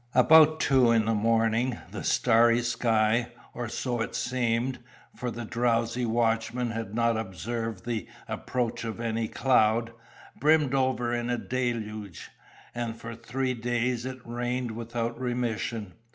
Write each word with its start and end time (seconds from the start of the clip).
About 0.15 0.59
two 0.59 0.89
in 0.89 1.05
the 1.05 1.13
morning, 1.13 1.77
the 1.91 2.03
starry 2.03 2.63
sky 2.63 3.33
or 3.53 3.69
so 3.69 4.01
it 4.01 4.15
seemed, 4.15 4.79
for 5.15 5.29
the 5.29 5.45
drowsy 5.45 6.07
watchman 6.07 6.71
had 6.71 6.95
not 6.95 7.17
observed 7.17 7.85
the 7.85 8.07
approach 8.27 8.83
of 8.83 8.99
any 8.99 9.27
cloud 9.27 9.93
brimmed 10.39 10.73
over 10.73 11.13
in 11.13 11.29
a 11.29 11.37
deluge; 11.37 12.31
and 12.73 12.95
for 12.95 13.13
three 13.13 13.53
days 13.53 14.03
it 14.03 14.17
rained 14.25 14.71
without 14.71 15.19
remission. 15.19 15.93